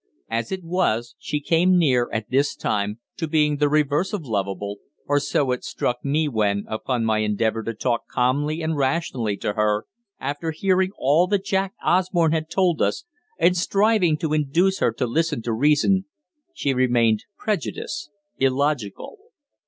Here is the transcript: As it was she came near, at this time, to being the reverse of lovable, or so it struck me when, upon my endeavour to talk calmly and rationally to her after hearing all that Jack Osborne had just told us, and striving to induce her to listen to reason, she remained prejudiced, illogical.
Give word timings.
As 0.31 0.51
it 0.51 0.63
was 0.63 1.13
she 1.19 1.39
came 1.39 1.77
near, 1.77 2.09
at 2.11 2.31
this 2.31 2.55
time, 2.55 2.99
to 3.17 3.27
being 3.27 3.57
the 3.57 3.69
reverse 3.69 4.13
of 4.13 4.25
lovable, 4.25 4.79
or 5.07 5.19
so 5.19 5.51
it 5.51 5.63
struck 5.63 6.03
me 6.03 6.27
when, 6.27 6.65
upon 6.67 7.05
my 7.05 7.19
endeavour 7.19 7.61
to 7.61 7.75
talk 7.75 8.07
calmly 8.07 8.63
and 8.63 8.75
rationally 8.75 9.37
to 9.37 9.53
her 9.53 9.85
after 10.19 10.49
hearing 10.49 10.89
all 10.97 11.27
that 11.27 11.45
Jack 11.45 11.75
Osborne 11.85 12.31
had 12.31 12.45
just 12.45 12.55
told 12.55 12.81
us, 12.81 13.03
and 13.37 13.55
striving 13.55 14.17
to 14.17 14.33
induce 14.33 14.79
her 14.79 14.91
to 14.91 15.05
listen 15.05 15.43
to 15.43 15.53
reason, 15.53 16.05
she 16.51 16.73
remained 16.73 17.25
prejudiced, 17.37 18.09
illogical. 18.39 19.19